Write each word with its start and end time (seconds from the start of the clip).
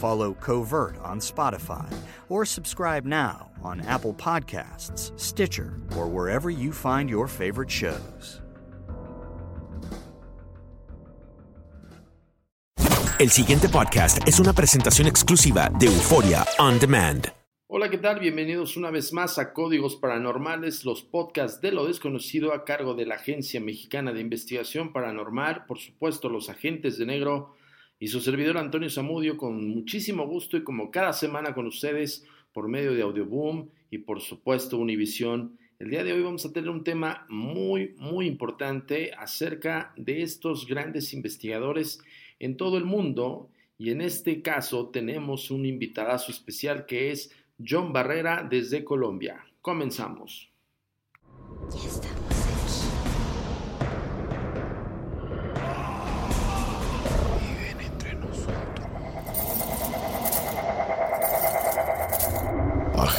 Follow 0.00 0.34
Covert 0.34 0.96
on 1.02 1.20
Spotify 1.20 1.86
or 2.28 2.44
subscribe 2.44 3.04
now 3.04 3.50
on 3.62 3.80
Apple 3.82 4.14
Podcasts, 4.14 5.18
Stitcher, 5.18 5.78
or 5.96 6.06
wherever 6.06 6.50
you 6.50 6.72
find 6.72 7.10
your 7.10 7.26
favorite 7.26 7.70
shows. 7.70 8.40
El 13.20 13.28
siguiente 13.30 13.68
podcast 13.68 14.26
es 14.26 14.40
una 14.40 14.54
presentación 14.54 15.06
exclusiva 15.06 15.68
de 15.78 15.86
Euforia 15.86 16.46
On 16.58 16.78
Demand. 16.78 17.30
Hola, 17.66 17.90
¿qué 17.90 17.98
tal? 17.98 18.18
Bienvenidos 18.18 18.78
una 18.78 18.90
vez 18.90 19.12
más 19.12 19.38
a 19.38 19.52
Códigos 19.52 19.96
Paranormales, 19.96 20.84
los 20.86 21.02
podcasts 21.02 21.60
de 21.60 21.70
lo 21.70 21.86
desconocido 21.86 22.54
a 22.54 22.64
cargo 22.64 22.94
de 22.94 23.04
la 23.06 23.16
Agencia 23.16 23.60
Mexicana 23.60 24.12
de 24.12 24.20
Investigación 24.20 24.92
Paranormal, 24.92 25.66
por 25.66 25.78
supuesto 25.78 26.30
los 26.30 26.48
agentes 26.48 26.96
de 26.96 27.04
negro 27.04 27.54
y 28.00 28.08
su 28.08 28.20
servidor 28.20 28.56
Antonio 28.56 28.88
Zamudio 28.88 29.36
con 29.36 29.68
muchísimo 29.68 30.26
gusto 30.26 30.56
y 30.56 30.64
como 30.64 30.90
cada 30.90 31.12
semana 31.12 31.54
con 31.54 31.66
ustedes 31.66 32.26
por 32.52 32.66
medio 32.66 32.94
de 32.94 33.02
Audioboom 33.02 33.68
y 33.90 33.98
por 33.98 34.22
supuesto 34.22 34.78
Univisión. 34.78 35.58
El 35.78 35.90
día 35.90 36.02
de 36.02 36.14
hoy 36.14 36.22
vamos 36.22 36.44
a 36.46 36.52
tener 36.52 36.70
un 36.70 36.82
tema 36.82 37.26
muy, 37.28 37.94
muy 37.98 38.26
importante 38.26 39.12
acerca 39.12 39.92
de 39.96 40.22
estos 40.22 40.66
grandes 40.66 41.12
investigadores 41.12 42.00
en 42.38 42.56
todo 42.56 42.78
el 42.78 42.84
mundo 42.84 43.50
y 43.76 43.90
en 43.90 44.00
este 44.00 44.40
caso 44.40 44.88
tenemos 44.88 45.50
un 45.50 45.66
invitadazo 45.66 46.32
especial 46.32 46.86
que 46.86 47.10
es 47.10 47.30
John 47.64 47.92
Barrera 47.92 48.46
desde 48.48 48.82
Colombia. 48.82 49.44
Comenzamos. 49.60 50.50
Ya 51.70 51.88
estamos 51.88 52.29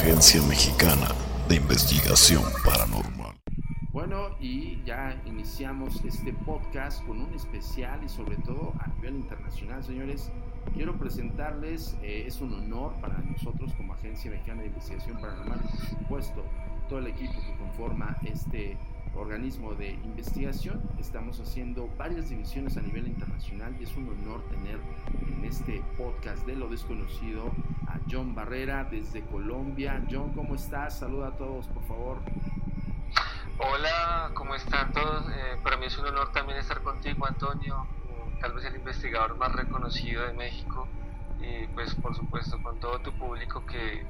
Agencia 0.02 0.42
Mexicana 0.48 1.14
de 1.48 1.54
Investigación 1.54 2.42
Paranormal. 2.64 3.36
Bueno, 3.92 4.30
y 4.40 4.82
ya 4.82 5.22
iniciamos 5.26 6.04
este 6.04 6.32
podcast 6.32 7.06
con 7.06 7.20
un 7.20 7.32
especial 7.34 8.02
y 8.02 8.08
sobre 8.08 8.34
todo 8.38 8.72
a 8.80 8.88
nivel 8.96 9.14
internacional, 9.14 9.84
señores. 9.84 10.32
Quiero 10.74 10.98
presentarles, 10.98 11.96
eh, 12.02 12.24
es 12.26 12.40
un 12.40 12.52
honor 12.52 12.94
para 13.00 13.16
nosotros 13.18 13.72
como 13.74 13.94
Agencia 13.94 14.28
Mexicana 14.32 14.62
de 14.62 14.68
Investigación 14.68 15.20
Paranormal, 15.20 15.60
por 15.60 15.70
supuesto, 15.70 16.44
todo 16.88 16.98
el 16.98 17.06
equipo 17.06 17.34
que 17.34 17.56
conforma 17.58 18.16
este 18.24 18.76
organismo 19.14 19.74
de 19.74 19.92
investigación. 19.92 20.82
Estamos 20.98 21.38
haciendo 21.38 21.88
varias 21.96 22.28
divisiones 22.28 22.76
a 22.76 22.80
nivel 22.80 23.06
internacional 23.06 23.76
y 23.78 23.84
es 23.84 23.96
un 23.96 24.08
honor 24.08 24.42
tener 24.50 24.80
en 25.28 25.44
este 25.44 25.80
podcast 25.96 26.44
de 26.44 26.56
lo 26.56 26.68
desconocido 26.68 27.52
John 28.10 28.34
Barrera 28.34 28.84
desde 28.84 29.22
Colombia. 29.22 30.02
John, 30.10 30.32
¿cómo 30.32 30.54
estás? 30.54 30.98
Saluda 30.98 31.28
a 31.28 31.36
todos, 31.36 31.66
por 31.68 31.84
favor. 31.84 32.18
Hola, 33.58 34.30
¿cómo 34.34 34.54
están 34.54 34.92
todos? 34.92 35.26
Eh, 35.28 35.56
para 35.62 35.76
mí 35.76 35.86
es 35.86 35.96
un 35.98 36.06
honor 36.06 36.32
también 36.32 36.58
estar 36.58 36.82
contigo, 36.82 37.26
Antonio, 37.26 37.86
tal 38.40 38.52
vez 38.54 38.64
el 38.64 38.76
investigador 38.76 39.36
más 39.36 39.52
reconocido 39.52 40.26
de 40.26 40.32
México, 40.32 40.88
y 41.40 41.66
pues 41.68 41.94
por 41.94 42.14
supuesto 42.16 42.60
con 42.62 42.80
todo 42.80 42.98
tu 43.00 43.12
público 43.12 43.64
que 43.66 44.04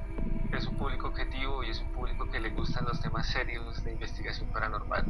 es 0.51 0.65
un 0.67 0.77
público 0.77 1.07
objetivo 1.07 1.63
y 1.63 1.69
es 1.69 1.81
un 1.81 1.89
público 1.89 2.29
que 2.29 2.39
le 2.39 2.49
gustan 2.49 2.85
los 2.85 2.99
temas 2.99 3.27
serios 3.27 3.83
de 3.83 3.91
investigación 3.91 4.47
paranormal. 4.49 5.05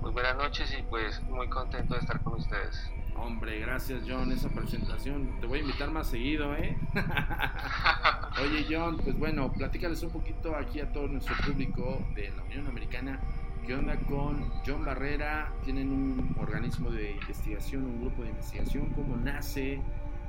Muy 0.00 0.12
buenas 0.12 0.36
noches 0.36 0.74
y 0.78 0.82
pues 0.82 1.22
muy 1.24 1.48
contento 1.48 1.94
de 1.94 2.00
estar 2.00 2.20
con 2.22 2.34
ustedes. 2.34 2.90
Hombre, 3.16 3.60
gracias 3.60 4.02
John, 4.06 4.32
esa 4.32 4.48
presentación. 4.48 5.40
Te 5.40 5.46
voy 5.46 5.60
a 5.60 5.62
invitar 5.62 5.90
más 5.90 6.08
seguido, 6.08 6.54
¿eh? 6.54 6.76
Oye 8.42 8.66
John, 8.68 8.98
pues 8.98 9.18
bueno, 9.18 9.52
platícales 9.52 10.02
un 10.02 10.10
poquito 10.10 10.56
aquí 10.56 10.80
a 10.80 10.92
todo 10.92 11.08
nuestro 11.08 11.34
público 11.46 12.04
de 12.14 12.30
la 12.30 12.42
Unión 12.42 12.66
Americana. 12.66 13.20
¿Qué 13.66 13.74
onda 13.74 13.96
con 14.08 14.50
John 14.66 14.84
Barrera? 14.84 15.50
¿Tienen 15.64 15.90
un 15.90 16.36
organismo 16.38 16.90
de 16.90 17.12
investigación, 17.12 17.84
un 17.84 18.00
grupo 18.02 18.22
de 18.22 18.30
investigación? 18.30 18.90
¿Cómo 18.90 19.16
nace? 19.16 19.80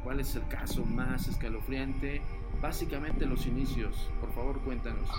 ¿Cuál 0.04 0.22
es 0.22 0.36
el 0.36 0.48
caso 0.48 0.86
más 0.86 1.28
escalofriante? 1.28 2.22
Básicamente 2.62 3.26
los 3.26 3.46
inicios. 3.46 4.10
Por 4.22 4.32
favor, 4.34 4.62
cuéntanos. 4.62 5.10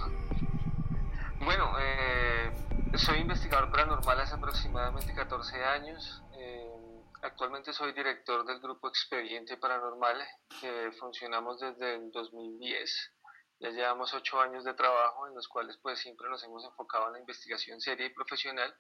Bueno, 1.45 1.73
eh, 1.79 2.51
soy 2.95 3.19
investigador 3.19 3.71
paranormal 3.71 4.21
hace 4.21 4.35
aproximadamente 4.35 5.13
14 5.13 5.63
años. 5.65 6.23
Eh, 6.39 6.86
actualmente 7.23 7.73
soy 7.73 7.93
director 7.93 8.45
del 8.45 8.61
grupo 8.61 8.89
Expediente 8.89 9.57
Paranormal, 9.57 10.27
que 10.61 10.93
funcionamos 10.99 11.61
desde 11.61 11.95
el 11.95 12.11
2010. 12.11 13.13
Ya 13.61 13.71
llevamos 13.71 14.13
ocho 14.15 14.41
años 14.41 14.65
de 14.65 14.75
trabajo 14.75 15.27
en 15.27 15.35
los 15.35 15.49
cuales 15.49 15.79
pues 15.83 15.99
siempre 15.99 16.29
nos 16.29 16.45
hemos 16.45 16.65
enfocado 16.65 17.07
en 17.07 17.15
la 17.15 17.19
investigación 17.21 17.81
seria 17.81 18.07
y 18.07 18.15
profesional, 18.15 18.75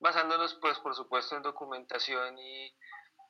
basándonos 0.00 0.54
pues 0.60 0.78
por 0.80 0.94
supuesto 0.94 1.36
en 1.36 1.42
documentación 1.42 2.36
y, 2.38 2.76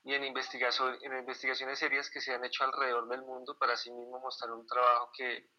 en, 0.04 0.24
investigación, 0.24 0.96
en 1.02 1.18
investigaciones 1.18 1.78
serias 1.78 2.10
que 2.10 2.20
se 2.20 2.34
han 2.34 2.44
hecho 2.44 2.64
alrededor 2.64 3.08
del 3.08 3.22
mundo 3.22 3.58
para 3.58 3.74
así 3.74 3.90
mismo 3.90 4.20
mostrar 4.20 4.52
un 4.52 4.66
trabajo 4.66 5.10
que, 5.16 5.50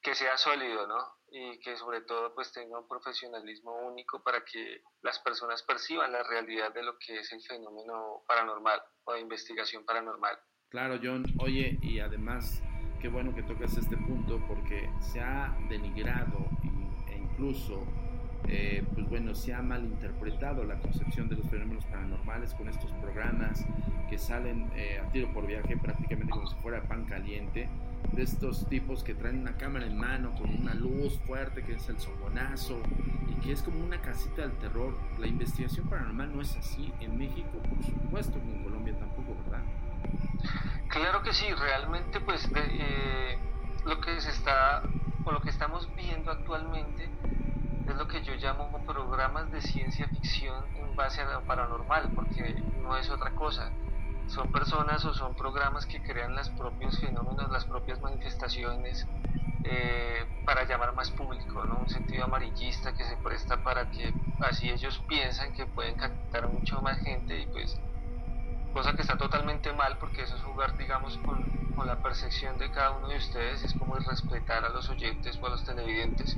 que 0.00 0.14
sea 0.14 0.38
sólido, 0.38 0.86
¿no? 0.86 1.15
Y 1.28 1.58
que 1.58 1.76
sobre 1.76 2.02
todo 2.02 2.34
pues 2.34 2.52
tenga 2.52 2.78
un 2.78 2.88
profesionalismo 2.88 3.74
único 3.86 4.22
para 4.22 4.44
que 4.44 4.82
las 5.02 5.18
personas 5.18 5.62
perciban 5.62 6.12
la 6.12 6.22
realidad 6.22 6.72
de 6.72 6.82
lo 6.82 6.96
que 6.98 7.18
es 7.18 7.32
el 7.32 7.42
fenómeno 7.42 8.22
paranormal 8.26 8.80
o 9.04 9.16
investigación 9.16 9.84
paranormal. 9.84 10.38
Claro, 10.68 10.98
John. 11.02 11.24
Oye, 11.38 11.78
y 11.80 12.00
además, 12.00 12.62
qué 13.00 13.08
bueno 13.08 13.34
que 13.34 13.42
tocas 13.42 13.76
este 13.76 13.96
punto 13.96 14.40
porque 14.48 14.90
se 15.00 15.20
ha 15.20 15.56
denigrado 15.68 16.46
e 17.08 17.16
incluso, 17.16 17.86
eh, 18.48 18.84
pues 18.94 19.08
bueno, 19.08 19.34
se 19.34 19.54
ha 19.54 19.62
malinterpretado 19.62 20.64
la 20.64 20.78
concepción 20.80 21.28
de 21.28 21.36
los 21.36 21.48
fenómenos 21.48 21.84
paranormales 21.86 22.54
con 22.54 22.68
estos 22.68 22.90
programas 22.94 23.64
que 24.10 24.18
salen 24.18 24.70
eh, 24.74 24.98
a 24.98 25.10
tiro 25.10 25.32
por 25.32 25.46
viaje 25.46 25.76
prácticamente 25.76 26.30
como 26.30 26.46
si 26.46 26.56
fuera 26.56 26.82
pan 26.82 27.04
caliente 27.04 27.68
de 28.12 28.22
estos 28.22 28.66
tipos 28.68 29.02
que 29.02 29.14
traen 29.14 29.40
una 29.40 29.56
cámara 29.56 29.86
en 29.86 29.96
mano 29.96 30.32
con 30.32 30.50
una 30.50 30.74
luz 30.74 31.18
fuerte 31.26 31.62
que 31.62 31.74
es 31.74 31.88
el 31.88 31.98
sobonazo 31.98 32.80
y 33.28 33.34
que 33.40 33.52
es 33.52 33.62
como 33.62 33.84
una 33.84 34.00
casita 34.00 34.42
del 34.42 34.52
terror. 34.52 34.96
La 35.18 35.26
investigación 35.26 35.88
paranormal 35.88 36.34
no 36.34 36.42
es 36.42 36.56
así 36.56 36.92
en 37.00 37.18
México, 37.18 37.58
por 37.68 37.84
supuesto 37.84 38.40
que 38.40 38.56
en 38.56 38.62
Colombia 38.62 38.98
tampoco, 38.98 39.36
¿verdad? 39.44 39.64
Claro 40.88 41.22
que 41.22 41.32
sí, 41.32 41.46
realmente 41.52 42.20
pues 42.20 42.48
eh, 42.54 43.38
lo 43.84 44.00
que 44.00 44.20
se 44.20 44.30
está 44.30 44.82
o 45.24 45.32
lo 45.32 45.40
que 45.40 45.50
estamos 45.50 45.88
viendo 45.96 46.30
actualmente 46.30 47.08
es 47.88 47.96
lo 47.96 48.08
que 48.08 48.22
yo 48.22 48.34
llamo 48.34 48.70
programas 48.86 49.50
de 49.50 49.60
ciencia 49.60 50.08
ficción 50.08 50.64
en 50.76 50.96
base 50.96 51.20
a 51.20 51.32
lo 51.32 51.42
paranormal, 51.42 52.10
porque 52.14 52.62
no 52.82 52.96
es 52.96 53.10
otra 53.10 53.32
cosa 53.32 53.70
son 54.28 54.50
personas 54.50 55.04
o 55.04 55.14
son 55.14 55.34
programas 55.34 55.86
que 55.86 56.02
crean 56.02 56.34
los 56.34 56.48
propios 56.50 56.98
fenómenos, 56.98 57.50
las 57.50 57.64
propias 57.64 58.00
manifestaciones 58.00 59.06
eh, 59.64 60.24
para 60.44 60.64
llamar 60.64 60.94
más 60.94 61.10
público, 61.10 61.64
¿no? 61.64 61.78
un 61.78 61.88
sentido 61.88 62.24
amarillista 62.24 62.92
que 62.92 63.04
se 63.04 63.16
presta 63.16 63.62
para 63.62 63.90
que 63.90 64.14
así 64.40 64.70
ellos 64.70 65.02
piensan 65.08 65.52
que 65.54 65.66
pueden 65.66 65.96
captar 65.96 66.48
mucho 66.48 66.80
más 66.82 66.98
gente 67.00 67.40
y 67.40 67.46
pues 67.46 67.76
cosa 68.72 68.94
que 68.94 69.02
está 69.02 69.16
totalmente 69.16 69.72
mal 69.72 69.96
porque 69.98 70.22
eso 70.22 70.36
es 70.36 70.42
jugar 70.42 70.76
digamos 70.76 71.18
con, 71.18 71.42
con 71.74 71.86
la 71.86 71.96
percepción 71.96 72.58
de 72.58 72.70
cada 72.70 72.92
uno 72.92 73.08
de 73.08 73.16
ustedes, 73.16 73.64
es 73.64 73.74
como 73.74 73.96
respetar 73.96 74.64
a 74.64 74.68
los 74.68 74.88
oyentes 74.88 75.38
o 75.40 75.46
a 75.46 75.50
los 75.50 75.64
televidentes 75.64 76.36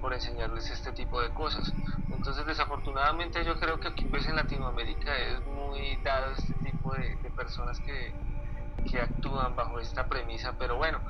por 0.00 0.14
enseñarles 0.14 0.70
este 0.70 0.92
tipo 0.92 1.20
de 1.20 1.30
cosas. 1.30 1.72
Entonces 2.10 2.46
desafortunadamente 2.46 3.44
yo 3.44 3.58
creo 3.58 3.78
que 3.78 3.88
aquí 3.88 4.04
pues 4.04 4.26
en 4.26 4.36
Latinoamérica 4.36 5.16
es 5.16 5.44
muy 5.46 5.96
dado 6.02 6.32
este 6.32 6.54
tipo 6.80 6.94
de, 6.94 7.30
personas 7.36 7.78
que, 7.80 8.14
que 8.90 9.00
actúan 9.00 9.54
bajo 9.54 9.78
esta 9.78 10.08
premisa, 10.08 10.56
pero 10.58 10.76
bueno, 10.76 11.02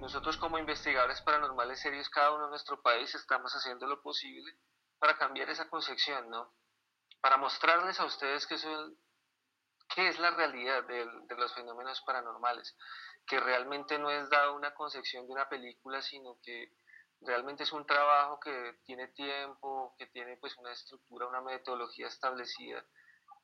nosotros 0.00 0.36
como 0.36 0.58
investigadores 0.58 1.20
paranormales 1.22 1.80
serios, 1.80 2.08
cada 2.08 2.32
uno 2.32 2.44
en 2.44 2.50
nuestro 2.50 2.80
país, 2.80 3.12
estamos 3.14 3.52
haciendo 3.52 3.86
lo 3.86 4.00
posible 4.00 4.52
para 4.98 5.16
cambiar 5.16 5.50
esa 5.50 5.68
concepción, 5.68 6.30
¿no? 6.30 6.52
Para 7.20 7.36
mostrarles 7.36 7.98
a 7.98 8.04
ustedes 8.04 8.46
que, 8.46 8.58
son, 8.58 8.96
qué 9.94 10.08
es 10.08 10.18
la 10.20 10.30
realidad 10.30 10.84
de, 10.84 11.04
de, 11.26 11.34
los 11.36 11.52
fenómenos 11.52 12.00
paranormales, 12.02 12.76
que 13.26 13.40
realmente 13.40 13.98
no 13.98 14.10
es 14.10 14.30
dado 14.30 14.54
una 14.54 14.72
concepción 14.74 15.26
de 15.26 15.32
una 15.32 15.48
película, 15.48 16.00
sino 16.00 16.38
que 16.42 16.72
realmente 17.20 17.64
es 17.64 17.72
un 17.72 17.84
trabajo 17.86 18.38
que 18.38 18.78
tiene 18.84 19.08
tiempo, 19.08 19.96
que 19.98 20.06
tiene 20.06 20.36
pues 20.36 20.56
una 20.58 20.72
estructura, 20.72 21.26
una 21.26 21.40
metodología 21.40 22.06
establecida 22.06 22.84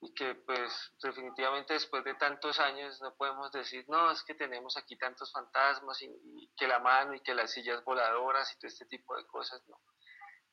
y 0.04 0.12
que 0.12 0.34
pues 0.34 0.92
definitivamente 1.02 1.72
después 1.72 2.04
de 2.04 2.14
tantos 2.14 2.60
años 2.60 3.00
no 3.00 3.14
podemos 3.14 3.50
decir, 3.52 3.86
no, 3.88 4.10
es 4.10 4.22
que 4.22 4.34
tenemos 4.34 4.76
aquí 4.76 4.96
tantos 4.96 5.32
fantasmas 5.32 6.02
y, 6.02 6.50
que 6.56 6.68
la 6.68 6.78
mano 6.78 7.14
y 7.14 7.20
que 7.20 7.34
las 7.34 7.52
sillas 7.52 7.82
voladoras 7.84 8.52
y 8.52 8.58
todo 8.58 8.68
este 8.68 8.84
tipo 8.86 9.16
de 9.16 9.26
cosas, 9.26 9.62
no. 9.66 9.80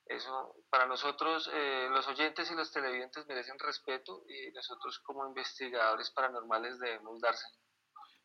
Eso 0.06 0.56
para 0.70 0.86
nosotros, 0.86 1.50
eh, 1.54 1.88
los 1.90 2.08
oyentes 2.08 2.50
y 2.50 2.56
los 2.56 2.72
televidentes 2.72 3.28
merecen 3.28 3.60
respeto 3.60 4.24
y 4.28 4.52
nosotros 4.52 5.00
como 5.00 5.28
investigadores 5.28 6.12
paranormales 6.12 6.80
debemos 6.80 7.20
dárselo. 7.20 7.58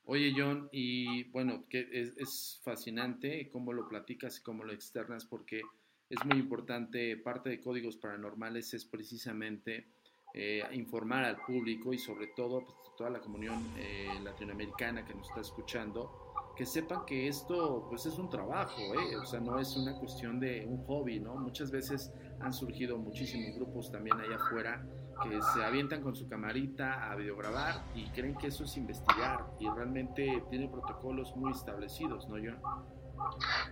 Oye, 0.05 0.33
John, 0.37 0.69
y 0.71 1.29
bueno, 1.31 1.65
que 1.69 1.89
es, 1.91 2.17
es, 2.17 2.61
fascinante 2.65 3.51
cómo 3.51 3.73
lo 3.73 3.89
platicas 3.89 4.39
y 4.39 4.43
cómo 4.43 4.63
lo 4.63 4.73
externas, 4.73 5.27
porque 5.27 5.61
es 6.09 6.25
muy 6.25 6.39
importante, 6.39 7.17
parte 7.17 7.51
de 7.51 7.61
Códigos 7.61 7.97
Paranormales 7.97 8.73
es 8.75 8.85
precisamente 8.85 9.89
eh, 10.39 10.63
informar 10.73 11.25
al 11.25 11.37
público 11.37 11.95
y 11.95 11.99
sobre 11.99 12.27
todo 12.29 12.61
pues, 12.61 12.95
toda 12.95 13.09
la 13.09 13.21
comunidad 13.21 13.59
eh, 13.79 14.09
latinoamericana 14.23 15.03
que 15.03 15.15
nos 15.15 15.29
está 15.29 15.41
escuchando, 15.41 16.53
que 16.55 16.67
sepan 16.67 17.07
que 17.07 17.27
esto 17.27 17.87
pues 17.89 18.05
es 18.05 18.19
un 18.19 18.29
trabajo, 18.29 18.81
¿eh? 18.81 19.17
o 19.17 19.25
sea, 19.25 19.41
no 19.41 19.59
es 19.59 19.75
una 19.77 19.95
cuestión 19.99 20.39
de 20.39 20.67
un 20.67 20.85
hobby, 20.85 21.21
¿no? 21.21 21.37
Muchas 21.37 21.71
veces 21.71 22.13
han 22.41 22.53
surgido 22.53 22.99
muchísimos 22.99 23.57
grupos 23.57 23.91
también 23.91 24.21
allá 24.21 24.37
afuera 24.37 24.87
que 25.23 25.41
se 25.41 25.65
avientan 25.65 26.03
con 26.03 26.15
su 26.15 26.29
camarita 26.29 27.11
a 27.11 27.17
videograbar 27.17 27.83
y 27.95 28.07
creen 28.11 28.37
que 28.37 28.49
eso 28.49 28.65
es 28.65 28.77
investigar 28.77 29.47
y 29.59 29.69
realmente 29.71 30.45
tiene 30.51 30.69
protocolos 30.69 31.35
muy 31.35 31.53
establecidos, 31.53 32.29
¿no, 32.29 32.37
John? 32.37 32.61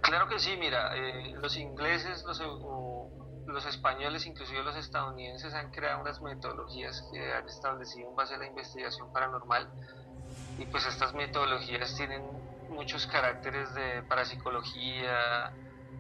Claro 0.01 0.29
que 0.29 0.39
sí, 0.39 0.57
mira, 0.59 0.97
eh, 0.97 1.35
los 1.41 1.57
ingleses, 1.59 2.25
los, 2.25 2.41
los 3.55 3.65
españoles, 3.67 4.27
inclusive 4.27 4.65
los 4.65 4.77
estadounidenses 4.77 5.55
han 5.55 5.71
creado 5.71 6.01
unas 6.01 6.21
metodologías 6.21 7.09
que 7.13 7.33
han 7.33 7.49
establecido 7.49 8.11
en 8.11 8.17
base 8.17 8.35
a 8.35 8.39
la 8.39 8.47
investigación 8.47 9.13
paranormal 9.13 9.71
y 10.59 10.67
pues 10.67 10.85
estas 10.87 11.15
metodologías 11.15 11.95
tienen 11.95 12.23
muchos 12.69 13.07
caracteres 13.07 13.73
de 13.75 14.03
parapsicología, 14.03 15.53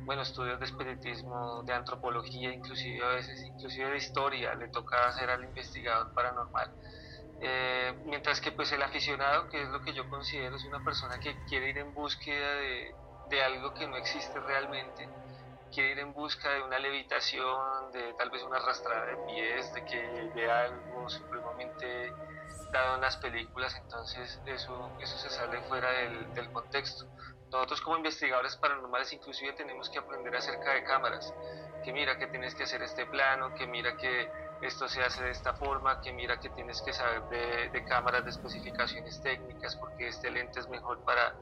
bueno, 0.04 0.22
estudios 0.22 0.58
de 0.58 0.66
espiritismo, 0.66 1.62
de 1.62 1.72
antropología, 1.72 2.52
inclusive 2.52 3.04
a 3.04 3.10
veces, 3.10 3.40
inclusive 3.46 3.90
de 3.90 3.96
historia, 3.98 4.54
le 4.56 4.68
toca 4.68 5.06
hacer 5.06 5.30
al 5.30 5.44
investigador 5.44 6.12
paranormal. 6.12 6.70
Eh, 7.40 7.94
mientras 8.06 8.40
que 8.40 8.50
pues 8.50 8.72
el 8.72 8.82
aficionado, 8.82 9.48
que 9.48 9.62
es 9.62 9.68
lo 9.68 9.80
que 9.80 9.92
yo 9.92 10.08
considero, 10.08 10.56
es 10.56 10.64
una 10.64 10.82
persona 10.82 11.18
que 11.20 11.36
quiere 11.48 11.70
ir 11.70 11.78
en 11.78 11.94
búsqueda 11.94 12.54
de, 12.56 12.94
de 13.28 13.44
algo 13.44 13.72
que 13.74 13.86
no 13.86 13.96
existe 13.96 14.40
realmente, 14.40 15.08
quiere 15.74 15.92
ir 15.92 15.98
en 15.98 16.12
busca 16.12 16.48
de 16.50 16.62
una 16.62 16.78
levitación, 16.78 17.90
de 17.92 18.14
tal 18.14 18.30
vez 18.30 18.42
una 18.44 18.58
arrastrada 18.58 19.06
de 19.06 19.16
pies, 19.26 19.74
de 19.74 19.84
que 19.84 20.30
vea 20.34 20.60
algo 20.62 21.08
supremamente 21.08 22.12
dado 22.70 22.94
en 22.94 23.00
las 23.00 23.16
películas, 23.16 23.74
entonces 23.76 24.40
eso, 24.46 24.96
eso 25.00 25.18
se 25.18 25.30
sale 25.30 25.60
fuera 25.62 25.90
del, 25.90 26.32
del 26.34 26.50
contexto. 26.52 27.06
Nosotros 27.50 27.80
como 27.82 27.96
investigadores 27.96 28.56
paranormales 28.56 29.12
inclusive 29.12 29.52
tenemos 29.52 29.88
que 29.90 29.98
aprender 29.98 30.34
acerca 30.34 30.72
de 30.72 30.84
cámaras, 30.84 31.32
que 31.84 31.92
mira 31.92 32.16
que 32.18 32.26
tienes 32.28 32.54
que 32.54 32.64
hacer 32.64 32.82
este 32.82 33.06
plano, 33.06 33.54
que 33.54 33.66
mira 33.66 33.96
que 33.96 34.28
esto 34.62 34.88
se 34.88 35.02
hace 35.02 35.22
de 35.22 35.30
esta 35.30 35.54
forma, 35.54 36.00
que 36.00 36.12
mira 36.12 36.38
que 36.40 36.48
tienes 36.50 36.80
que 36.82 36.92
saber 36.92 37.22
de, 37.24 37.68
de 37.70 37.84
cámaras 37.84 38.24
de 38.24 38.30
especificaciones 38.30 39.20
técnicas, 39.22 39.76
porque 39.76 40.08
este 40.08 40.30
lente 40.30 40.60
es 40.60 40.68
mejor 40.68 41.04
para, 41.04 41.34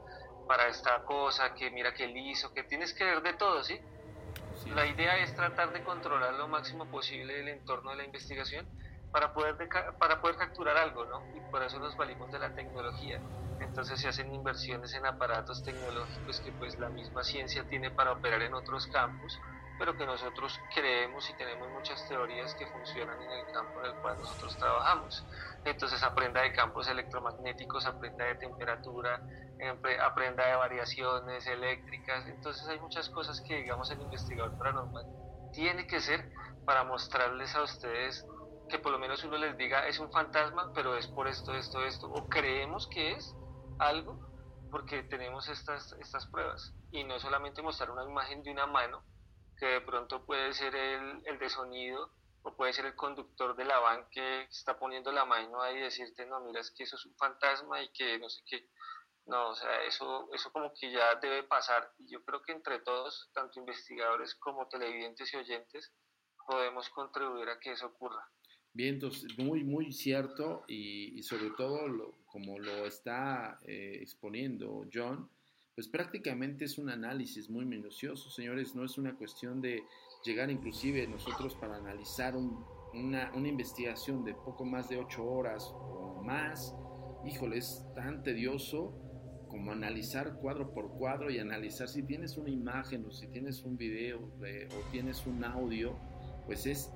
para 0.47 0.67
esta 0.67 1.03
cosa, 1.03 1.53
que 1.53 1.71
mira 1.71 1.93
que 1.93 2.07
liso, 2.07 2.53
que 2.53 2.63
tienes 2.63 2.93
que 2.93 3.05
ver 3.05 3.21
de 3.21 3.33
todo, 3.33 3.63
¿sí? 3.63 3.79
La 4.65 4.85
idea 4.87 5.17
es 5.17 5.35
tratar 5.35 5.71
de 5.73 5.83
controlar 5.83 6.33
lo 6.33 6.47
máximo 6.47 6.89
posible 6.89 7.39
el 7.39 7.49
entorno 7.49 7.91
de 7.91 7.97
la 7.97 8.05
investigación 8.05 8.67
para 9.11 9.33
poder, 9.33 9.55
para 9.99 10.21
poder 10.21 10.37
capturar 10.37 10.77
algo, 10.77 11.05
¿no? 11.05 11.27
Y 11.33 11.41
por 11.41 11.63
eso 11.63 11.79
nos 11.79 11.95
valimos 11.95 12.31
de 12.31 12.39
la 12.39 12.53
tecnología 12.53 13.21
entonces 13.59 13.99
se 13.99 14.07
hacen 14.07 14.33
inversiones 14.33 14.93
en 14.93 15.05
aparatos 15.05 15.63
tecnológicos 15.63 16.41
que 16.41 16.51
pues 16.53 16.77
la 16.77 16.89
misma 16.89 17.23
ciencia 17.23 17.65
tiene 17.65 17.91
para 17.91 18.11
operar 18.13 18.41
en 18.41 18.53
otros 18.53 18.87
campos, 18.87 19.39
pero 19.77 19.95
que 19.95 20.05
nosotros 20.05 20.59
creemos 20.73 21.29
y 21.29 21.33
tenemos 21.33 21.69
muchas 21.71 22.07
teorías 22.07 22.53
que 22.55 22.67
funcionan 22.67 23.21
en 23.21 23.31
el 23.31 23.45
campo 23.51 23.79
en 23.79 23.87
el 23.87 23.95
cual 24.01 24.19
nosotros 24.19 24.55
trabajamos. 24.57 25.25
Entonces 25.65 26.01
aprenda 26.03 26.41
de 26.41 26.53
campos 26.53 26.87
electromagnéticos, 26.87 27.85
aprenda 27.85 28.25
de 28.25 28.35
temperatura, 28.35 29.21
aprenda 30.01 30.45
de 30.45 30.55
variaciones 30.55 31.47
eléctricas, 31.47 32.27
entonces 32.27 32.67
hay 32.67 32.79
muchas 32.79 33.09
cosas 33.09 33.41
que 33.41 33.57
digamos 33.57 33.89
el 33.91 34.01
investigador 34.01 34.57
paranormal 34.57 35.05
tiene 35.53 35.87
que 35.87 36.01
ser 36.01 36.31
para 36.65 36.83
mostrarles 36.83 37.55
a 37.55 37.61
ustedes 37.61 38.25
que 38.67 38.79
por 38.79 38.91
lo 38.91 38.99
menos 38.99 39.23
uno 39.23 39.37
les 39.37 39.55
diga 39.55 39.87
es 39.87 39.99
un 39.99 40.11
fantasma, 40.11 40.71
pero 40.73 40.97
es 40.97 41.07
por 41.07 41.27
esto, 41.27 41.53
esto, 41.53 41.85
esto, 41.85 42.07
o 42.11 42.27
creemos 42.27 42.87
que 42.87 43.13
es, 43.13 43.35
algo 43.79 44.19
porque 44.71 45.03
tenemos 45.03 45.49
estas, 45.49 45.93
estas 45.93 46.25
pruebas. 46.27 46.73
Y 46.91 47.03
no 47.03 47.19
solamente 47.19 47.61
mostrar 47.61 47.91
una 47.91 48.03
imagen 48.03 48.41
de 48.43 48.51
una 48.51 48.65
mano, 48.65 49.03
que 49.63 49.69
de 49.69 49.81
pronto 49.81 50.25
puede 50.25 50.53
ser 50.53 50.75
el, 50.75 51.21
el 51.25 51.39
de 51.39 51.49
sonido 51.49 52.11
o 52.41 52.53
puede 52.53 52.73
ser 52.73 52.85
el 52.85 52.95
conductor 52.95 53.55
de 53.55 53.63
la 53.63 53.79
van 53.79 54.09
que 54.11 54.41
está 54.41 54.77
poniendo 54.77 55.09
la 55.13 55.23
mano 55.23 55.61
ahí 55.61 55.77
y 55.77 55.83
decirte, 55.83 56.25
no, 56.25 56.41
mira, 56.41 56.59
es 56.59 56.69
que 56.71 56.83
eso 56.83 56.97
es 56.97 57.05
un 57.05 57.15
fantasma 57.15 57.81
y 57.81 57.89
que 57.93 58.19
no 58.19 58.27
sé 58.27 58.41
qué. 58.45 58.67
No, 59.25 59.51
o 59.51 59.55
sea, 59.55 59.85
eso, 59.85 60.27
eso 60.33 60.51
como 60.51 60.73
que 60.73 60.91
ya 60.91 61.15
debe 61.15 61.43
pasar. 61.43 61.93
Y 61.97 62.11
yo 62.11 62.21
creo 62.25 62.41
que 62.41 62.51
entre 62.51 62.79
todos, 62.79 63.31
tanto 63.33 63.57
investigadores 63.57 64.35
como 64.35 64.67
televidentes 64.67 65.33
y 65.33 65.37
oyentes, 65.37 65.93
podemos 66.45 66.89
contribuir 66.89 67.47
a 67.47 67.57
que 67.57 67.71
eso 67.71 67.87
ocurra. 67.87 68.29
Bien, 68.73 68.95
entonces, 68.95 69.37
muy, 69.37 69.63
muy 69.63 69.93
cierto 69.93 70.65
y, 70.67 71.17
y 71.17 71.23
sobre 71.23 71.51
todo 71.51 71.87
lo, 71.87 72.11
como 72.25 72.59
lo 72.59 72.85
está 72.85 73.59
eh, 73.61 73.99
exponiendo 74.01 74.83
John, 74.93 75.29
pues 75.75 75.87
prácticamente 75.87 76.65
es 76.65 76.77
un 76.77 76.89
análisis 76.89 77.49
muy 77.49 77.65
minucioso, 77.65 78.29
señores, 78.29 78.75
no 78.75 78.85
es 78.85 78.97
una 78.97 79.15
cuestión 79.15 79.61
de 79.61 79.83
llegar 80.23 80.51
inclusive 80.51 81.07
nosotros 81.07 81.55
para 81.55 81.77
analizar 81.77 82.35
un, 82.35 82.63
una, 82.93 83.31
una, 83.33 83.47
investigación 83.47 84.23
de 84.23 84.35
poco 84.35 84.65
más 84.65 84.89
de 84.89 84.97
ocho 84.97 85.25
horas 85.25 85.71
o 85.73 86.21
más, 86.23 86.75
híjole, 87.25 87.57
es 87.57 87.83
tan 87.95 88.21
tedioso 88.21 88.99
como 89.49 89.71
analizar 89.71 90.35
cuadro 90.37 90.73
por 90.73 90.89
cuadro 90.91 91.29
y 91.29 91.39
analizar 91.39 91.87
si 91.87 92.03
tienes 92.03 92.37
una 92.37 92.49
imagen 92.49 93.05
o 93.05 93.11
si 93.11 93.27
tienes 93.27 93.63
un 93.63 93.77
video 93.77 94.31
eh, 94.45 94.67
o 94.71 94.91
tienes 94.91 95.25
un 95.25 95.43
audio, 95.43 95.97
pues 96.45 96.65
es 96.65 96.91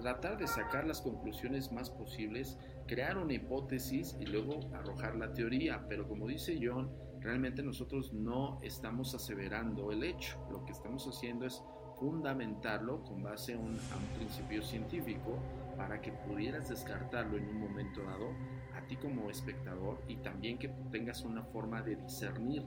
tratar 0.00 0.38
de 0.38 0.46
sacar 0.46 0.86
las 0.86 1.00
conclusiones 1.00 1.72
más 1.72 1.90
posibles, 1.90 2.58
crear 2.88 3.16
una 3.16 3.34
hipótesis 3.34 4.16
y 4.18 4.26
luego 4.26 4.58
arrojar 4.74 5.14
la 5.14 5.32
teoría. 5.32 5.86
Pero 5.88 6.08
como 6.08 6.26
dice 6.26 6.58
John, 6.60 6.90
realmente 7.20 7.62
nosotros 7.62 8.12
no 8.12 8.58
estamos 8.62 9.14
aseverando 9.14 9.92
el 9.92 10.02
hecho. 10.02 10.44
Lo 10.50 10.64
que 10.64 10.72
estamos 10.72 11.06
haciendo 11.06 11.46
es 11.46 11.62
fundamentarlo 12.00 13.02
con 13.04 13.22
base 13.22 13.54
a 13.54 13.58
un, 13.58 13.78
principio 14.16 14.62
científico 14.62 15.38
para 15.76 16.00
que 16.00 16.12
pudieras 16.12 16.68
descartarlo 16.68 17.36
en 17.36 17.48
un 17.48 17.60
momento 17.60 18.02
dado 18.02 18.30
a 18.74 18.86
ti 18.86 18.96
como 18.96 19.30
espectador 19.30 20.02
y 20.08 20.16
también 20.16 20.58
que 20.58 20.68
tengas 20.90 21.22
una 21.24 21.44
forma 21.44 21.82
de 21.82 21.96
discernir 21.96 22.64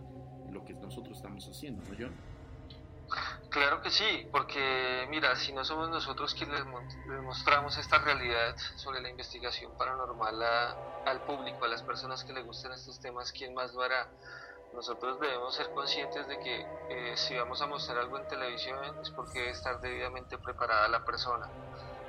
lo 0.52 0.64
que 0.66 0.74
nosotros 0.74 1.18
estamos 1.18 1.48
haciendo, 1.48 1.82
¿no, 1.84 1.96
John? 1.98 2.12
Claro 3.50 3.82
que 3.82 3.90
sí, 3.90 4.28
porque 4.32 5.06
mira, 5.10 5.36
si 5.36 5.52
no 5.52 5.66
somos 5.66 5.90
nosotros 5.90 6.34
quienes 6.34 6.64
les 6.66 7.22
mostramos 7.22 7.78
esta 7.78 8.00
realidad 8.00 8.56
sobre 8.78 9.02
la 9.02 9.10
investigación 9.10 9.76
paranormal 9.78 10.42
a, 10.42 10.76
al 11.06 11.20
público, 11.26 11.66
a 11.66 11.68
las 11.68 11.84
personas 11.84 12.24
que 12.24 12.32
les 12.32 12.46
gustan 12.46 12.72
estos 12.72 13.02
temas, 13.02 13.32
¿quién 13.34 13.54
más 13.54 13.74
lo 13.74 13.82
hará? 13.82 14.08
Nosotros 14.74 15.20
debemos 15.20 15.54
ser 15.54 15.70
conscientes 15.74 16.26
de 16.28 16.40
que 16.40 16.66
eh, 16.90 17.18
si 17.18 17.36
vamos 17.36 17.62
a 17.62 17.68
mostrar 17.68 17.98
algo 17.98 18.18
en 18.18 18.28
televisión 18.30 18.80
es 19.02 19.10
porque 19.10 19.40
debe 19.40 19.52
estar 19.52 19.82
debidamente 19.82 20.38
preparada 20.38 20.88
la 20.88 21.04
persona, 21.04 21.46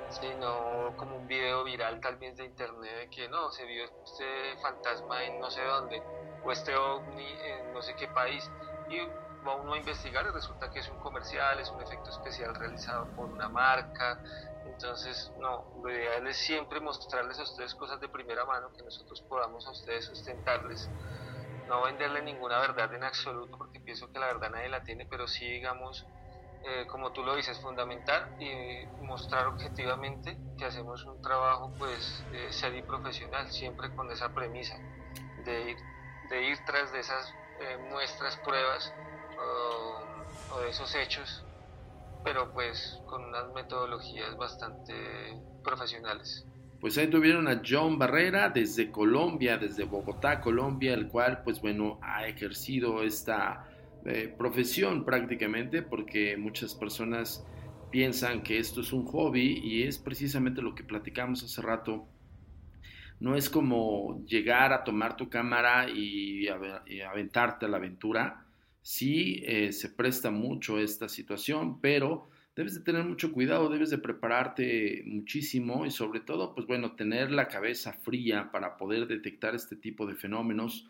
sino 0.09 0.95
como 0.95 1.17
un 1.17 1.27
video 1.27 1.65
viral 1.65 1.99
tal 1.99 2.15
vez 2.15 2.37
de 2.37 2.45
internet 2.45 2.99
de 2.99 3.09
que 3.09 3.27
no, 3.27 3.51
se 3.51 3.65
vio 3.65 3.83
este 3.83 4.55
fantasma 4.61 5.25
en 5.25 5.41
no 5.41 5.51
sé 5.51 5.61
dónde, 5.61 6.01
o 6.45 6.51
este 6.53 6.73
ovni 6.73 7.27
en 7.27 7.73
no 7.73 7.81
sé 7.81 7.95
qué 7.97 8.07
país, 8.07 8.49
y 8.89 9.22
va 9.47 9.55
uno 9.55 9.73
a 9.73 9.77
investigar 9.77 10.25
y 10.25 10.31
resulta 10.31 10.69
que 10.71 10.79
es 10.79 10.89
un 10.89 10.97
comercial, 10.99 11.59
es 11.59 11.69
un 11.69 11.81
efecto 11.81 12.09
especial 12.09 12.53
realizado 12.55 13.07
por 13.15 13.29
una 13.29 13.49
marca. 13.49 14.19
Entonces, 14.65 15.31
no, 15.39 15.65
lo 15.83 15.89
ideal 15.91 16.25
es 16.27 16.37
siempre 16.37 16.79
mostrarles 16.79 17.37
a 17.39 17.43
ustedes 17.43 17.75
cosas 17.75 17.99
de 17.99 18.07
primera 18.07 18.45
mano 18.45 18.71
que 18.75 18.83
nosotros 18.83 19.21
podamos 19.27 19.65
a 19.67 19.71
ustedes 19.71 20.05
sustentarles. 20.05 20.89
No 21.67 21.83
venderle 21.83 22.21
ninguna 22.21 22.59
verdad 22.59 22.93
en 22.93 23.03
absoluto, 23.03 23.57
porque 23.57 23.79
pienso 23.79 24.11
que 24.11 24.19
la 24.19 24.27
verdad 24.27 24.49
nadie 24.51 24.69
la 24.69 24.83
tiene, 24.83 25.05
pero 25.05 25.27
sí, 25.27 25.45
digamos, 25.45 26.05
eh, 26.65 26.85
como 26.87 27.11
tú 27.11 27.23
lo 27.23 27.35
dices, 27.35 27.59
fundamental 27.59 28.25
y 28.39 28.85
mostrar 29.03 29.47
objetivamente 29.47 30.37
que 30.57 30.65
hacemos 30.65 31.03
un 31.05 31.21
trabajo 31.21 31.73
pues 31.77 32.25
eh, 32.31 32.51
serio 32.51 32.79
y 32.79 32.83
profesional, 32.83 33.49
siempre 33.51 33.93
con 33.95 34.09
esa 34.11 34.33
premisa 34.33 34.77
de 35.43 35.71
ir, 35.71 35.77
de 36.29 36.41
ir 36.43 36.57
tras 36.65 36.91
de 36.93 36.99
esas 36.99 37.33
eh, 37.59 37.77
muestras, 37.89 38.37
pruebas 38.37 38.93
o, 39.39 40.55
o, 40.55 40.59
de 40.61 40.69
esos 40.69 40.93
hechos, 40.95 41.43
pero 42.23 42.51
pues 42.53 42.99
con 43.05 43.23
unas 43.23 43.53
metodologías 43.53 44.35
bastante 44.37 44.93
profesionales. 45.63 46.45
Pues 46.79 46.97
ahí 46.97 47.07
tuvieron 47.07 47.47
a 47.47 47.61
John 47.65 47.97
Barrera 47.97 48.49
desde 48.49 48.91
Colombia, 48.91 49.57
desde 49.57 49.85
Bogotá, 49.85 50.41
Colombia, 50.41 50.93
el 50.93 51.07
cual 51.07 51.41
pues 51.41 51.61
bueno 51.61 51.97
ha 52.01 52.27
ejercido 52.27 53.03
esta 53.03 53.69
eh, 54.05 54.35
profesión 54.37 55.05
prácticamente 55.05 55.81
porque 55.81 56.35
muchas 56.35 56.75
personas 56.75 57.45
piensan 57.89 58.43
que 58.43 58.57
esto 58.57 58.81
es 58.81 58.91
un 58.91 59.05
hobby 59.05 59.61
y 59.63 59.83
es 59.83 59.97
precisamente 59.97 60.61
lo 60.61 60.75
que 60.75 60.83
platicamos 60.83 61.41
hace 61.41 61.61
rato. 61.61 62.05
No 63.21 63.37
es 63.37 63.49
como 63.49 64.21
llegar 64.25 64.73
a 64.73 64.83
tomar 64.83 65.15
tu 65.15 65.29
cámara 65.29 65.87
y 65.87 66.49
aventarte 66.49 67.65
a 67.65 67.69
la 67.69 67.77
aventura, 67.77 68.42
sí 68.83 69.41
eh, 69.45 69.71
se 69.73 69.89
presta 69.89 70.29
mucho 70.29 70.77
esta 70.77 71.09
situación, 71.09 71.81
pero 71.81 72.29
debes 72.55 72.75
de 72.75 72.81
tener 72.81 73.03
mucho 73.03 73.31
cuidado, 73.31 73.69
debes 73.69 73.89
de 73.89 73.97
prepararte 73.97 75.03
muchísimo 75.07 75.85
y 75.85 75.91
sobre 75.91 76.19
todo, 76.19 76.53
pues 76.53 76.67
bueno, 76.67 76.95
tener 76.95 77.31
la 77.31 77.47
cabeza 77.47 77.93
fría 77.93 78.51
para 78.51 78.77
poder 78.77 79.07
detectar 79.07 79.55
este 79.55 79.75
tipo 79.75 80.05
de 80.05 80.15
fenómenos. 80.15 80.87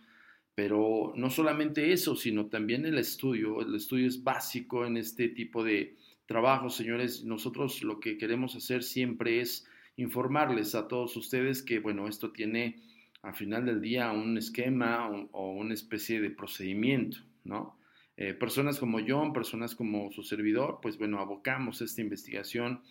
Pero 0.55 1.13
no 1.15 1.29
solamente 1.29 1.93
eso, 1.93 2.15
sino 2.15 2.45
también 2.47 2.85
el 2.85 2.99
estudio. 2.99 3.61
El 3.61 3.73
estudio 3.73 4.07
es 4.07 4.23
básico 4.23 4.85
en 4.85 4.97
este 4.97 5.29
tipo 5.29 5.63
de 5.63 5.95
trabajo, 6.27 6.69
señores. 6.69 7.23
Nosotros 7.23 7.81
lo 7.81 7.99
que 7.99 8.17
queremos 8.17 8.55
hacer 8.55 8.83
siempre 8.83 9.41
es 9.41 9.67
informarles 9.97 10.75
a 10.75 10.87
todos 10.87 11.15
ustedes 11.17 11.63
que, 11.63 11.79
bueno, 11.79 12.07
esto 12.07 12.31
tiene 12.31 12.81
al 13.23 13.33
final 13.33 13.65
del 13.65 13.81
día 13.81 14.11
un 14.11 14.37
esquema 14.37 15.09
o, 15.31 15.51
una 15.53 15.73
especie 15.73 16.21
de 16.21 16.29
procedimiento, 16.29 17.19
¿no? 17.45 17.77
Eh, 18.15 18.33
personas 18.33 18.79
como 18.79 18.99
John, 19.05 19.33
personas 19.33 19.75
como 19.75 20.11
su 20.11 20.23
servidor, 20.23 20.79
pues 20.81 20.97
bueno, 20.97 21.19
abocamos 21.19 21.81
esta 21.81 22.01
investigación 22.01 22.81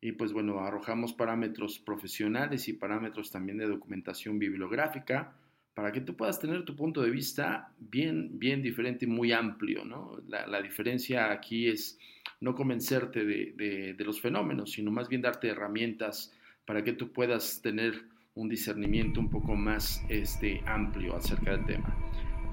y 0.00 0.12
pues 0.12 0.32
bueno, 0.32 0.60
arrojamos 0.60 1.14
parámetros 1.14 1.78
profesionales 1.78 2.68
y 2.68 2.74
parámetros 2.74 3.30
también 3.30 3.58
de 3.58 3.66
documentación 3.66 4.38
bibliográfica 4.38 5.34
para 5.74 5.92
que 5.92 6.00
tú 6.00 6.16
puedas 6.16 6.38
tener 6.38 6.64
tu 6.64 6.76
punto 6.76 7.02
de 7.02 7.10
vista 7.10 7.72
bien, 7.78 8.38
bien 8.38 8.62
diferente 8.62 9.06
y 9.06 9.08
muy 9.08 9.32
amplio, 9.32 9.84
¿no? 9.84 10.18
La, 10.28 10.62
diferencia 10.62 11.30
aquí 11.30 11.68
es 11.68 11.98
no 12.40 12.54
convencerte 12.54 13.24
de, 13.24 13.52
de, 13.56 13.94
de 13.94 14.04
los 14.04 14.20
fenómenos, 14.20 14.72
sino 14.72 14.90
más 14.90 15.08
bien 15.08 15.22
darte 15.22 15.48
herramientas 15.48 16.32
para 16.66 16.82
que 16.82 16.92
tú 16.92 17.12
puedas 17.12 17.60
tener 17.62 18.04
un 18.34 18.48
discernimiento 18.48 19.18
un 19.18 19.30
poco 19.30 19.54
más 19.54 20.04
este, 20.08 20.62
amplio 20.66 21.16
acerca 21.16 21.52
del 21.52 21.64
tema. 21.64 21.96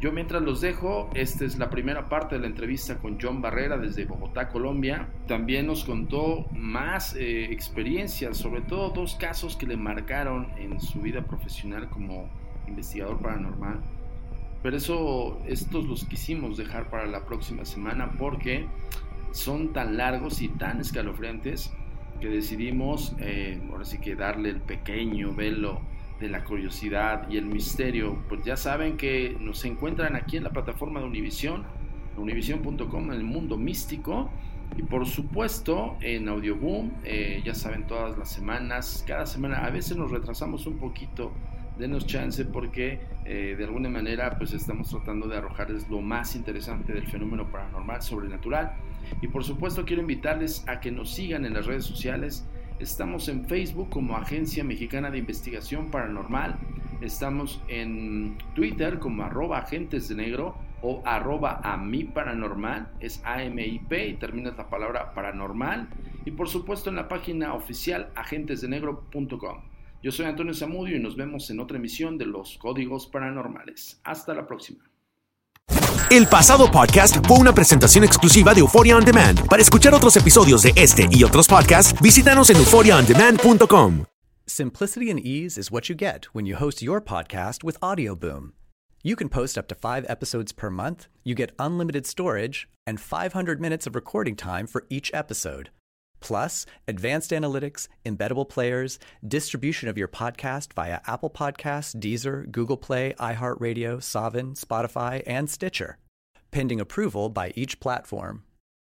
Yo 0.03 0.12
mientras 0.12 0.41
los 0.41 0.60
dejo, 0.60 1.10
esta 1.13 1.45
es 1.45 1.57
la 1.57 1.69
primera 1.69 2.10
parte 2.10 2.36
de 2.36 2.41
la 2.41 2.48
entrevista 2.48 2.98
con 2.98 3.17
John 3.22 3.41
Barrera 3.41 3.77
desde 3.77 4.03
Bogotá, 4.03 4.50
Colombia. 4.50 5.07
También 5.29 5.65
nos 5.65 5.86
contó 5.86 6.45
más 6.51 7.15
eh, 7.15 7.45
experiencias, 7.45 8.36
sobre 8.36 8.60
todo 8.60 8.89
dos 8.89 9.15
casos 9.15 9.55
que 9.55 9.65
le 9.65 9.77
marcaron 9.77 10.50
en 10.57 10.81
su 10.81 11.00
vida 11.00 11.22
profesional 11.22 11.89
como 11.89 12.29
investigador 12.67 13.22
paranormal. 13.22 13.79
Pero 14.62 14.75
eso, 14.75 15.39
estos 15.48 15.86
los 15.86 16.03
quisimos 16.03 16.57
dejar 16.57 16.89
para 16.89 17.05
la 17.05 17.25
próxima 17.25 17.63
semana 17.63 18.12
porque 18.19 18.67
son 19.31 19.72
tan 19.72 19.95
largos 19.95 20.41
y 20.41 20.50
tan 20.50 20.81
escalofriantes 20.81 21.72
que 22.19 22.27
decidimos, 22.27 23.15
eh, 23.19 23.62
ahora 23.72 23.86
sí 23.86 24.00
que 24.00 24.17
darle 24.17 24.50
el 24.50 24.60
pequeño 24.60 25.33
velo 25.33 25.79
de 26.20 26.29
la 26.29 26.43
curiosidad 26.43 27.29
y 27.29 27.38
el 27.38 27.46
misterio, 27.46 28.17
pues 28.29 28.43
ya 28.43 28.55
saben 28.55 28.98
que 28.98 29.36
nos 29.39 29.65
encuentran 29.65 30.15
aquí 30.15 30.38
en 30.38 30.43
la 30.43 30.51
plataforma 30.51 31.00
de 31.00 31.08
Univision, 31.08 31.63
univision.com, 32.17 33.12
en 33.12 33.13
el 33.13 33.24
mundo 33.24 33.58
místico. 33.58 34.29
Y 34.75 34.82
por 34.82 35.05
supuesto 35.05 35.98
en 36.01 36.27
Audioboom, 36.27 36.91
eh, 37.03 37.41
ya 37.46 37.53
saben, 37.53 37.86
todas 37.86 38.17
las 38.17 38.32
semanas, 38.32 39.03
cada 39.05 39.25
semana, 39.25 39.65
a 39.65 39.70
veces 39.70 39.98
nos 39.98 40.10
retrasamos 40.10 40.65
un 40.65 40.77
poquito, 40.77 41.32
denos 41.77 42.08
chance 42.08 42.43
porque 42.46 43.01
eh, 43.25 43.55
de 43.58 43.63
alguna 43.63 43.89
manera 43.89 44.38
pues 44.38 44.53
estamos 44.53 44.89
tratando 44.89 45.27
de 45.27 45.38
arrojarles 45.38 45.89
lo 45.89 46.01
más 46.01 46.36
interesante 46.36 46.93
del 46.93 47.08
fenómeno 47.08 47.51
paranormal, 47.51 48.01
sobrenatural. 48.01 48.74
Y 49.22 49.27
por 49.27 49.43
supuesto 49.43 49.86
quiero 49.86 50.01
invitarles 50.01 50.63
a 50.67 50.79
que 50.79 50.91
nos 50.91 51.12
sigan 51.12 51.46
en 51.46 51.53
las 51.53 51.65
redes 51.65 51.86
sociales. 51.86 52.48
Estamos 52.79 53.29
en 53.29 53.45
Facebook 53.45 53.89
como 53.89 54.17
Agencia 54.17 54.63
Mexicana 54.63 55.11
de 55.11 55.19
Investigación 55.19 55.91
Paranormal. 55.91 56.57
Estamos 57.01 57.61
en 57.67 58.37
Twitter 58.55 58.99
como 58.99 59.23
arroba 59.23 59.59
agentes 59.59 60.09
de 60.09 60.15
negro 60.15 60.55
o 60.81 61.01
arroba 61.05 61.61
a 61.63 61.77
mi 61.77 62.03
paranormal. 62.03 62.91
Es 62.99 63.21
AMIP 63.25 63.93
y 63.93 64.13
termina 64.15 64.51
la 64.57 64.69
palabra 64.69 65.13
paranormal. 65.13 65.87
Y 66.25 66.31
por 66.31 66.49
supuesto 66.49 66.89
en 66.89 66.97
la 66.97 67.07
página 67.07 67.53
oficial 67.53 68.11
agentesdenegro.com. 68.15 69.61
Yo 70.01 70.11
soy 70.11 70.25
Antonio 70.25 70.53
Zamudio 70.53 70.97
y 70.97 70.99
nos 70.99 71.15
vemos 71.15 71.49
en 71.49 71.59
otra 71.59 71.77
emisión 71.77 72.17
de 72.17 72.25
Los 72.25 72.57
Códigos 72.57 73.07
Paranormales. 73.07 74.01
Hasta 74.03 74.33
la 74.33 74.45
próxima. 74.47 74.92
El 76.13 76.27
pasado 76.27 76.70
podcast 76.70 77.25
fue 77.27 77.39
una 77.39 77.55
presentación 77.55 78.03
exclusiva 78.03 78.53
de 78.53 78.60
Euphoria 78.60 78.96
On 78.96 79.03
Demand. 79.03 79.48
Para 79.48 79.63
escuchar 79.63 79.96
otros 79.96 80.15
episodios 80.15 80.62
de 80.62 80.72
este 80.75 81.08
y 81.10 81.24
otros 81.24 81.48
podcasts, 81.48 82.00
visítanos 82.03 82.51
en 82.51 82.58
euphoriaondemand.com. 82.58 84.05
Simplicity 84.46 85.10
and 85.10 85.20
ease 85.20 85.58
is 85.58 85.72
what 85.72 85.89
you 85.89 85.96
get 85.96 86.25
when 86.32 86.46
you 86.46 86.55
host 86.55 86.84
your 86.84 87.01
podcast 87.01 87.63
with 87.63 87.79
Audioboom. 87.82 88.51
You 89.01 89.15
can 89.15 89.27
post 89.27 89.58
up 89.58 89.67
to 89.70 89.75
five 89.75 90.05
episodes 90.08 90.51
per 90.53 90.70
month, 90.70 91.08
you 91.24 91.34
get 91.34 91.51
unlimited 91.58 92.05
storage, 92.05 92.67
and 92.86 93.00
500 93.00 93.60
minutes 93.60 93.88
of 93.88 93.96
recording 93.96 94.36
time 94.36 94.67
for 94.67 94.86
each 94.91 95.10
episode. 95.15 95.72
Plus, 96.20 96.67
advanced 96.88 97.32
analytics, 97.32 97.88
embeddable 98.05 98.48
players, 98.48 99.00
distribution 99.27 99.89
of 99.89 99.98
your 99.98 100.08
podcast 100.08 100.74
via 100.74 101.01
Apple 101.08 101.32
Podcasts, 101.32 102.00
Deezer, 102.00 102.50
Google 102.51 102.77
Play, 102.77 103.15
iHeartRadio, 103.20 104.01
Savin, 104.01 104.53
Spotify, 104.53 105.24
and 105.25 105.50
Stitcher, 105.50 105.98
pending 106.53 106.79
approval 106.79 107.27
by 107.29 107.51
each 107.55 107.79
platform. 107.81 108.43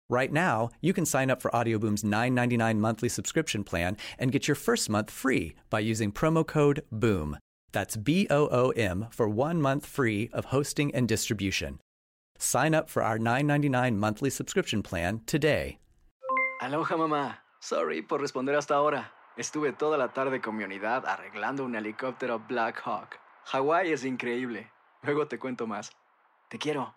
Right 0.09 0.31
now, 0.31 0.69
you 0.79 0.93
can 0.93 1.05
sign 1.05 1.29
up 1.29 1.41
for 1.41 1.53
Audioboom's 1.53 2.03
$9.99 2.03 2.77
monthly 2.77 3.09
subscription 3.09 3.65
plan 3.65 3.97
and 4.17 4.31
get 4.31 4.47
your 4.47 4.55
first 4.55 4.89
month 4.89 5.11
free 5.11 5.55
by 5.69 5.79
using 5.79 6.13
promo 6.13 6.47
code 6.47 6.85
BOOM. 6.91 7.37
That's 7.73 7.97
B 7.97 8.25
O 8.29 8.47
O 8.47 8.69
M 8.69 9.07
for 9.09 9.27
one 9.27 9.61
month 9.61 9.85
free 9.85 10.29
of 10.31 10.45
hosting 10.45 10.95
and 10.95 11.09
distribution. 11.09 11.79
Sign 12.37 12.73
up 12.73 12.89
for 12.89 13.03
our 13.03 13.17
$9.99 13.19 13.95
monthly 13.97 14.29
subscription 14.29 14.81
plan 14.81 15.21
today. 15.25 15.79
Aloha 16.61 16.95
mamá. 16.95 17.35
Sorry 17.59 18.01
por 18.01 18.19
responder 18.19 18.55
hasta 18.55 18.75
ahora. 18.75 19.11
Estuve 19.37 19.77
toda 19.77 19.97
la 19.97 20.07
tarde 20.07 20.41
con 20.41 20.55
mi 20.55 20.63
unidad 20.63 21.05
arreglando 21.05 21.65
un 21.65 21.75
helicóptero 21.75 22.39
Black 22.47 22.81
Hawk. 22.85 23.19
Hawái 23.51 23.91
es 23.91 24.05
increíble. 24.05 24.67
Luego 25.03 25.27
te 25.27 25.37
cuento 25.37 25.67
más. 25.67 25.91
Te 26.49 26.57
quiero. 26.57 26.96